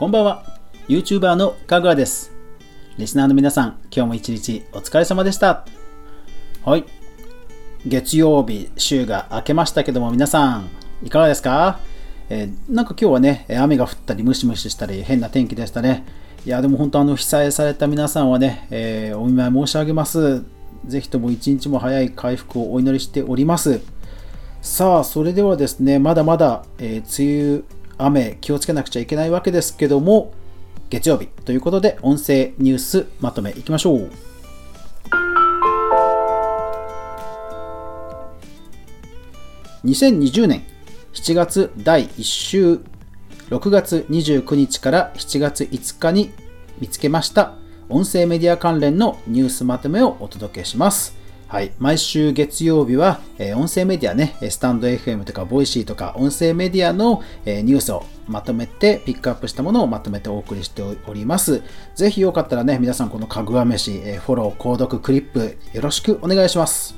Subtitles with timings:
[0.00, 0.42] こんばんは。
[0.88, 2.32] YouTuber のかぐわです。
[2.96, 5.66] リスナーの皆さん、今日も一日お疲れ様でした。
[6.64, 6.86] はい。
[7.86, 10.70] 月曜日、週が明けましたけども、皆さん、
[11.04, 11.80] いかがですか？
[12.30, 16.06] えーなんか今日はね、雨が降ったり、ムシムシしたり、変な天気でしたね。
[16.46, 20.42] いや、でも本当、あの、被災された皆さんはね、えーお見舞い申し上げます。
[20.86, 23.82] ぜひとも一日も早い回復をお祈りしております。
[24.62, 30.32] さあ、それではですね、まだまだ、えー梅雨、雨、気をつけなくちゃいけないわけですけども、
[30.88, 34.10] 月曜日ということで、音声ニュースまとめいきましょう。
[39.84, 40.62] 2020年
[41.14, 42.80] 7月第1週
[43.48, 46.32] 6月29日から7月5日に
[46.78, 47.54] 見つけました
[47.88, 51.19] 音声メディア関連のニュースまとめをお届けします。
[51.50, 51.72] はい。
[51.80, 61.64] 毎週月曜日は、えー音声メディアね、 stand.fm とか、 Voicy とか、音声メディアの、えーニュースをまとめて、ピックアップしたものをまとめてお送りしております。
[61.96, 66.94] ぜひよかったらね、皆さんこのかぐわ飯、えーフォロー、購読、クリップ、よろしくお願いします。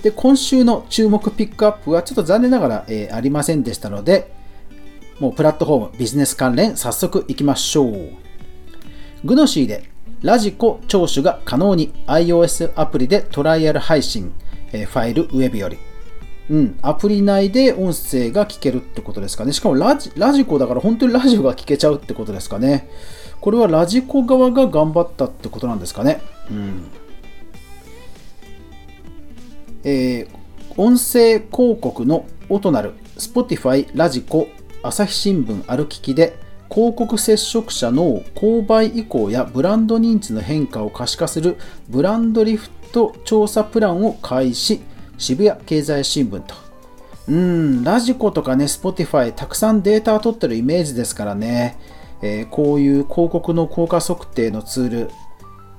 [0.00, 4.32] で、今週の注目ピックアップはちょっと残念ながら、えーありませんでしたので、
[5.20, 8.12] もうプラットフォーム、ビジネス関連、早速いきましょう。
[9.24, 9.90] グノシーで
[10.22, 14.32] ラジコ聴取が可能に iOS アプリでトライアル配信、
[14.72, 15.78] えーファイルウェブより。
[16.50, 19.52] うん、アプリ内で音声が聞けるってことですかね。
[19.52, 22.88] しかもラジラジコだから本当にラジオが聞けちゃうってことですかね。
[23.40, 26.20] これはラジコ側が頑張ったってことなんですかね。
[26.50, 26.86] うん。
[29.84, 30.38] えー
[30.78, 34.46] 音声広告の音なる Spotify、ラジコ、
[34.80, 36.38] 朝日新聞、歩ききで
[36.70, 41.56] 広告接触者の購買意向やブランド認知の変化を可視化する
[41.88, 44.80] ブランドリフト調査プランを開始。
[45.18, 46.54] 渋谷経済新聞と。
[47.28, 51.78] うんラジコとかね Spotify たくさんデータ取ってるイメージですからね、
[52.22, 55.10] えーこういう広告の効果測定のツール。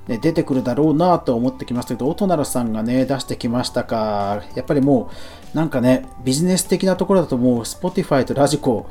[0.09, 4.41] ね、出てくるだろうなと思ってきましたけど、音なるさんがね、出してきましたか。
[4.55, 5.11] やっぱりも
[5.53, 8.89] う、なんかね、ビジネス的なところだともう、Spotify とラジコ、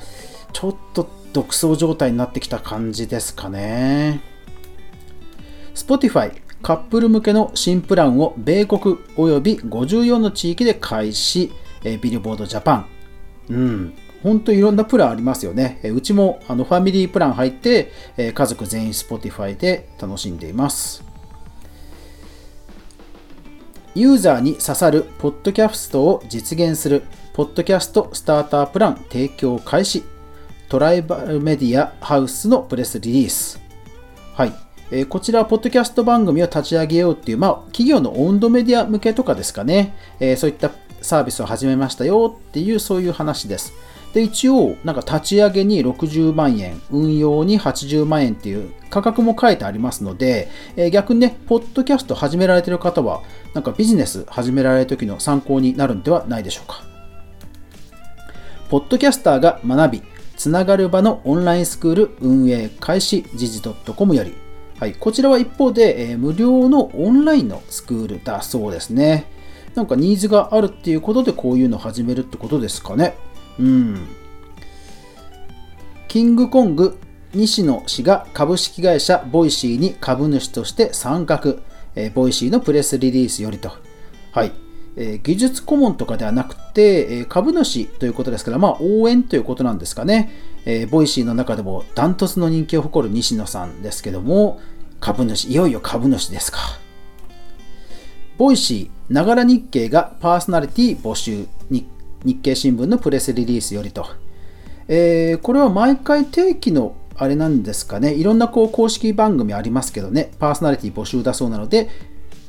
[0.52, 4.20] ちょっと独走状態になってきた感じですかね。
[5.74, 8.80] Spotify カップル向けの新プランを米国
[9.16, 11.52] 及び54の地域で開始、
[11.84, 12.86] えビルボードジャパン。
[13.50, 13.94] うん。
[14.22, 15.80] 本当いろんなプランありますよね。
[15.82, 21.07] えうちもあのファミリープラン入って、え家族全員 Spotify で楽しんでいます。
[23.98, 30.04] ユーザーに刺さるポッドキャストを実現するポッドキャストスタータープラン提供開始。
[30.68, 33.60] トライバルメディアハウスのプレスリリース。
[34.34, 34.52] はい、
[34.92, 40.70] えこちらはポッドキャスト番組を立ち上げようっていう、まあ、企業のオウンドメディア向けとかですかね、えそういった
[41.02, 43.72] サービスを始めましたよっていうそういう話です。
[44.12, 53.22] で一応なんか立ち上げに60万円運用に80万円っていう価格も書いてありますので、えー逆にねポッドキャスト始められてる方は
[53.54, 56.82] なんかビジネス始められる時の参考になるんではないでしょうか
[58.68, 60.02] ポッドキャスターが学び、
[60.36, 63.62] つながる場のオンラインスクール運営開始時事
[63.94, 64.34] .com より、
[64.78, 69.26] はい、こちらは一方で、えー無料のオンラインのスクールだそうですね。
[69.74, 73.16] なんかニーズがあるっていうことでこういうのを始めるってことですかね。
[73.58, 74.08] うん。
[76.08, 76.98] キングコング
[77.34, 81.42] 西野氏が株式会社 Voicy に株主として参画、
[81.94, 83.72] えー Voicy のプレスリリースよりと。
[84.32, 84.52] はい。
[84.96, 90.32] えー技術顧問とかではなくて、えー株主ということですから、まあ、応援ということなんですかね。
[90.64, 94.60] え Voicy の中でもダントツの人気を誇る西野さんですけども、
[95.00, 96.58] 株主、いよいよ株主ですか。
[98.38, 101.86] Voicy、ながら日経がパーソナリティ募集、日
[102.24, 104.06] 日経新聞のプレスリリースよりと。
[104.88, 111.88] えーこれは毎回定期のあれなんですかね、いろんなこう公式番組ありますけどね、パーソナリティ募集だそうなので、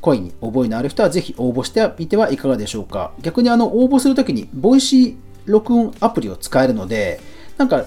[0.00, 3.12] 声に覚えのある人はぜひ応募してみてはいかがでしょうか。
[3.20, 5.16] 逆にあの応募するときに、 Voicy
[5.46, 7.20] 録音アプリを使えるので、
[7.58, 7.84] なんか、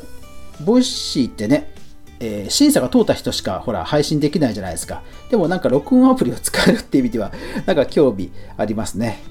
[0.66, 1.72] Voicy ってね、
[2.20, 5.04] えー審査が通った人しかほら配信できないじゃないですか。
[5.30, 7.32] でもなんか録音アプリを使えるっていう意味では、
[7.66, 9.24] なんか興味ありますね。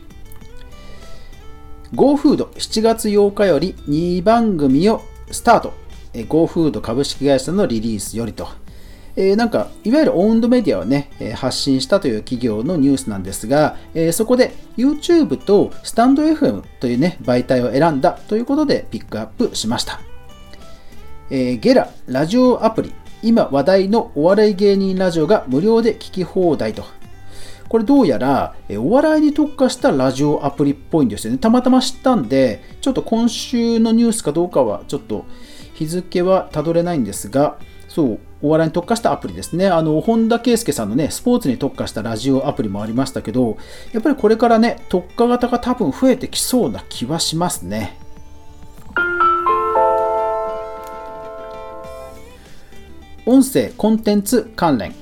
[1.95, 5.75] GoFood 7月8日より2番組をスタート。
[6.15, 8.49] GoFood 株式会社のリリースよりと。
[9.15, 20.01] えーなんか、いわゆるオウンドメディアをね、え発信したという企業のニュースなんですが、えーそこで YouTube とスタンド FM というね、媒体を選んだということでピックアップしました。
[21.29, 22.93] えーゲララジオアプリ
[23.23, 26.85] 今話題のお笑い芸人ラジオが無料で聞き放題と
[27.73, 35.25] これどうやらえお笑いに特化したラジオアプリっぽいんですよねたまたま知ったんでちょっと今週のニュースかどうかはちょっと
[35.73, 37.57] 日付はたどれないんですが、
[37.89, 39.69] そう、お笑いに特化したアプリですね。
[39.69, 43.57] あの、本田圭佑さんのね、スポーツに特化したラジオアプリもありましたけど、
[43.93, 47.99] やっぱりこれからね、特化型が多分増えてきそうな気はしますね。
[53.25, 54.95] 音声コンテンツ関連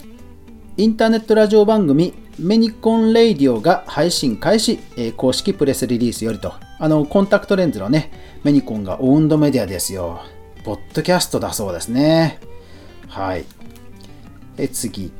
[0.77, 6.55] インターネットラジオ番組メニコンレイディオが配信開始、え、公式プレスリリースよりと。
[6.79, 8.11] あのコンタクトレンズのね
[8.43, 10.23] メニコンがオウンドメディアですよ。
[10.65, 12.41] ポッドキャストだそうですね。
[13.09, 13.45] はい。
[14.57, 15.13] え次。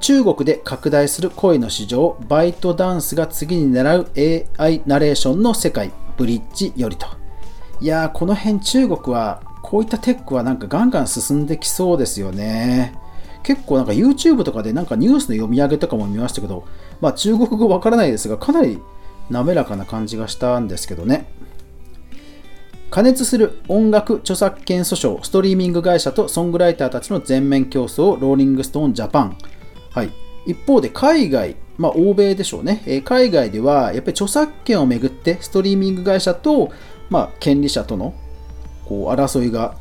[0.00, 7.06] 中国で拡大する声の市場バイトダンスが次に狙う AI ナレーションの世界ブリッジよりと。
[7.80, 12.92] いやーこの辺中国はこういったテックはなんかガンガン進んできそうですよね。
[13.42, 16.66] 結構なんか YouTube とかでなんかニュースの読み上げとかも見ましたけど、
[17.00, 18.78] まあ中国語わからないですが、かなり
[19.30, 21.26] 滑らかな感じがしたんですけどね。
[22.90, 29.36] 加熱する音楽著作権訴訟、ストリーミング会社とソングライターたちの全面競争、ローリングストーンジャパン。
[29.90, 30.10] はい。
[30.46, 32.82] 一方で海外、まあ欧米でしょうね。
[32.86, 36.72] え海外ではやっぱり著作権をめぐってストリーミング会社と、
[37.10, 38.14] まあ、権利者との
[38.86, 39.74] こう争いが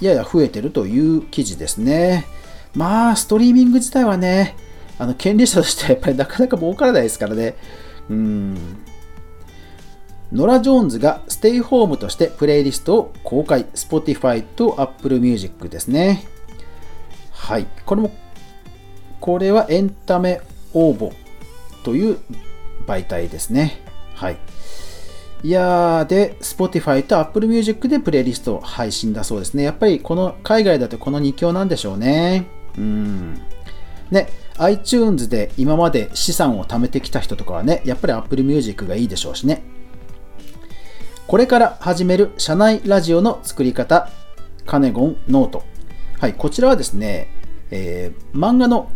[0.00, 2.24] やや増えてるという記事ですね。
[2.74, 4.56] まあ、ストリーミング自体はね、
[4.98, 7.56] あの権利者としてはやっぱりなかなか儲からないですからね。
[8.10, 8.56] うん。
[10.32, 13.64] ノラ・ジョーンズがステイホームとしてプレイリストを公開。
[13.66, 16.24] Spotify と Apple Music ですね。
[17.30, 17.66] はい。
[17.86, 18.10] これも、
[19.20, 20.40] これはエンタメ
[20.74, 21.12] 応募
[21.84, 22.18] という
[22.86, 23.80] 媒体ですね。
[24.14, 24.38] はい。
[25.44, 29.62] いやー、で、Spotify と Apple Music でプレイリストを配信だそうですね。
[29.62, 32.57] やっぱりこの海外だとこの2強なんでしょうね。
[32.76, 33.40] うん。
[34.10, 34.28] ね、
[34.58, 39.62] iTunes で今まで資産を貯めてきた人とかはね、やっぱり Apple Music がいいでしょうしね。
[41.26, 44.10] これから始める社内ラジオの作り方、
[44.66, 45.64] カネゴンノート。
[46.18, 47.28] はい、こちらはですね、
[47.70, 48.90] えー、漫画の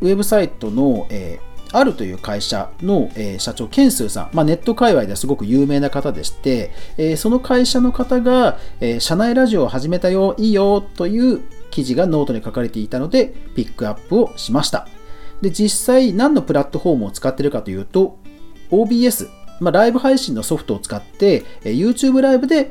[0.00, 11.42] ウェブサイトの、えーアルという会社の、え、社長、ケンスーさん、まあ、ネット界隈ではすごく有名な方でして、え、その会社の方が、え、社内ラジオを始めたよ、いいよという
[11.74, 14.86] 記事がノートに書かれていたので、ピックアップをしました。
[15.42, 18.16] で、実際何のプラットフォームを使っているかというと、
[18.70, 19.28] OBS、
[19.58, 22.70] まあ、ライブ配信のソフトを使って、え YouTube ライブで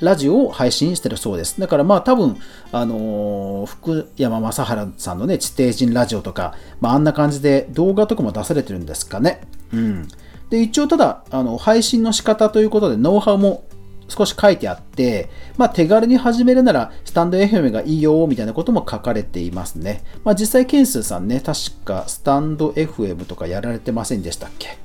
[0.00, 1.58] ラジオを配信してるそうです。
[1.58, 2.36] だからまあ多分、
[2.72, 9.40] あのー、福山雅治さんのね、地底人ラジオとか、まああんな感じで動画とかも出されてるんですかね。
[9.72, 10.08] うん。
[10.50, 13.64] で、一応ただ、あの、配信の仕方ということでノウハウも
[14.12, 20.04] 少し書いてあって、まあ、手軽に始めるなら、スタンド FM がいいよ、みたいなことも書かれていますね。
[20.24, 24.76] まあ、実際、ケンスさんね、確か、スタンド FM とかやられてませんでしたっけ？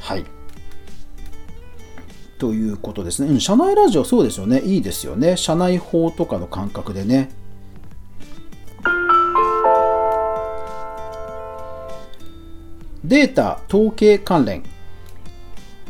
[0.00, 0.24] はい。
[2.38, 3.28] ということですね。
[3.28, 4.60] うん、社内ラジオそうですよね。
[4.62, 5.36] いいですよね。
[5.36, 7.30] 社内法とかの感覚でね。
[13.04, 14.62] データ統計関連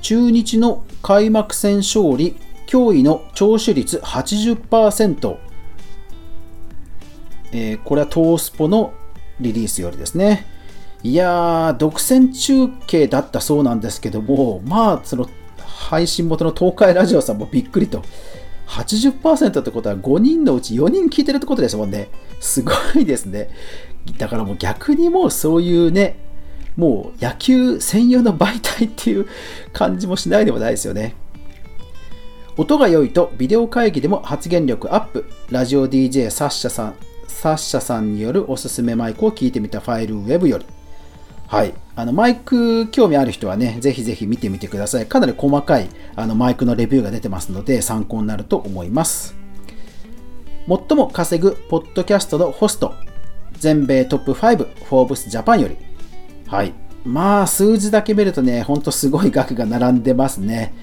[0.01, 5.37] 中日の開幕戦勝利驚異の聴取率80%、
[7.53, 8.95] えー、これはトースポの
[9.41, 10.47] リリースよりですね
[11.03, 15.29] いやー独占中継だったそうなんですけどもまあその
[15.59, 18.03] 配信元の東海ラジオさんもびっくりと。
[18.69, 22.09] 80%ってことは5人のうち4人聞いてるってことですもんね。
[22.41, 23.51] すごいですね。
[24.17, 26.17] だからもう逆にもうそういうね、
[26.77, 29.27] もう野球専用の媒体っていう
[29.73, 31.15] 感じもしないでもないですよね。
[32.57, 35.27] 音が良いとビデオ会議でも発言力アップ。
[35.51, 36.95] ラジオ DJ サッシャさん、
[37.27, 40.67] サッシャさんによるおすすめマイクを聞いてみたファイルウェブより。
[41.47, 41.75] はい。
[41.97, 45.07] あの、マイク興味ある人はね、ぜひぜひ見てみてください。
[45.07, 49.35] かなり細かいあのマイクのレビューが出てますので、参考になると思います。
[50.67, 52.95] 最も稼ぐポッドキャストのホスト、
[53.59, 55.77] 全米トップ5、フォーブスジャパンより。
[56.53, 56.75] はい。
[57.03, 60.75] まあ、数字だけ見るとね、ほんとすごい額が並んでますね。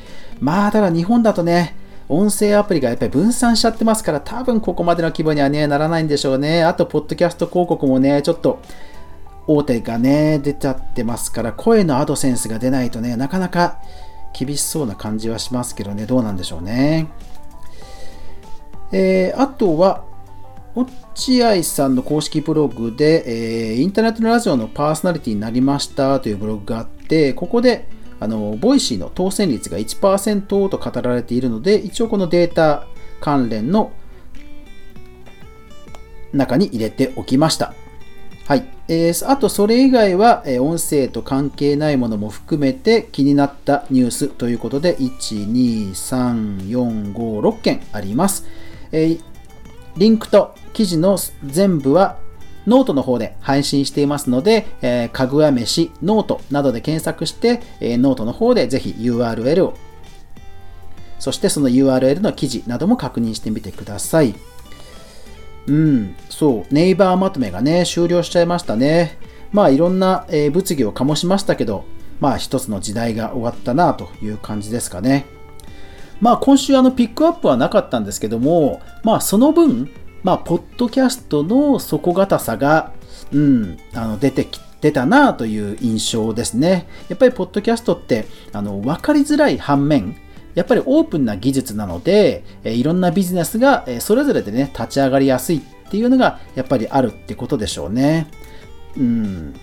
[0.42, 1.76] まあ、ただ日本だとね、
[2.08, 6.64] 音声アプリがやっぱり分散しちゃってますから、多分ここまでの規模にはね、ならないんでしょうね。
[6.64, 8.64] あと、ポッドキャスト広告もね、ちょっと
[9.46, 13.78] 大手がね、出ちゃってますから、声のアドセンスが出ないとね、なかなか
[14.34, 17.12] 厳しそうな感じはしますけどね、どうなんでしょうね。
[18.92, 20.09] えー、あとは、
[20.76, 27.88] 落合さんの公式ブログで、えー、インターネットのラジオのパーソナリティになりましたというブログがあって、ここで、
[28.20, 32.86] あの、 Voicy の当選率が1%と語られているので、一応このデータ
[33.22, 33.92] 関連の
[36.34, 37.74] 中に入れておきました。
[38.46, 38.66] はい。
[38.88, 48.46] えー、あと、それ以外は、えー、音声と関係ないものも含めて気になったニュースということで、1、2、3、4、5、6件あります。
[48.92, 49.22] えー、
[50.00, 52.18] リンクと記事の全部は
[52.66, 59.74] ノートの方で配信していますので、えー、かぐわ飯ノートなどで検索して、えー、ノートの方でぜひ URL を、
[61.20, 64.36] そしてその URL の記事なども確認してみてください。
[65.68, 69.18] うん、そう、ネイバーまとめがね、終了しちゃいましたね。
[69.52, 71.84] まあいろんな、えー、物議を醸しましたけど、
[72.22, 75.26] まあ一つの時代が終わったなという感じですかね。
[76.20, 79.90] まあ今週あのピックアップはなかったんですけども、まあその分、
[80.24, 82.92] まあポッドキャストの底堅さが、
[83.32, 86.88] うん、あの出てき出たなという印象ですね。
[87.10, 90.16] やっぱりポッドキャストってあの分かりづらい反面、
[90.56, 98.28] やっぱりオープンな技術なので、えいろんなビジネスがそれぞれでね、立ち上がりやすいっていうのがやっぱりあるってことでしょうね。
[98.98, 99.54] うん。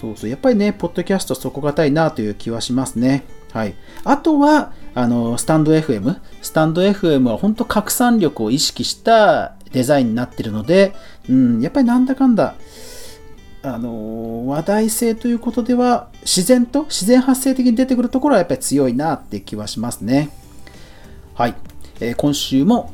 [0.00, 0.30] そうそう。
[0.30, 3.24] やっぱりね、ポッドキャスト底堅いなという気はしますね。
[3.52, 3.74] はい。
[4.04, 6.20] あとは、あの、スタンド FM。
[6.42, 10.94] スタンド FM は本当拡散力を意識したデザインになってるので、
[11.28, 12.54] うん、やっぱりなんだかんだ、
[13.62, 20.30] あの、話題性ということでは、自然と、自然発生的に出てくるところはやっぱり強いなって気はしますね。
[21.34, 21.54] はい。
[22.00, 22.92] えー、今週も、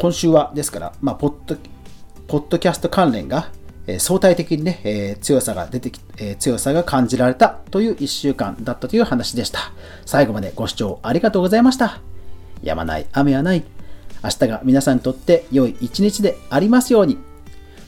[0.00, 1.56] 今週は、ですから、まあ、ポッド、
[2.26, 3.50] ポッドキャスト関連が、
[3.86, 9.72] え相対的にね、え強さが出てき、え強さが感じられたという1週間だったという話でした。
[10.06, 12.00] 最後までご視聴ありがとうございました。
[12.62, 13.64] やまない雨はない。
[14.22, 17.18] 明日が皆さんにとって良い一日でありますように。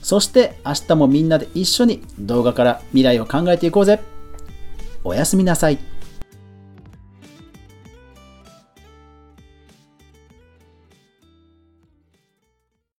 [0.02, 4.00] そして明日もみんなで一緒に動画から未来を考えていこうぜ。
[5.02, 5.95] おやすみなさい。